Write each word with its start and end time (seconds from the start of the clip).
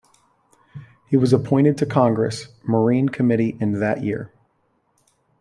He 1.05 1.15
was 1.15 1.31
appointed 1.31 1.77
to 1.77 1.85
Congress' 1.85 2.47
Marine 2.63 3.09
Committee 3.09 3.55
in 3.59 3.79
that 3.81 4.03
year. 4.03 4.33